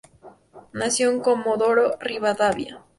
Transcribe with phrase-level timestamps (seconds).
[0.73, 2.81] Nació en Comodoro Rivadavia.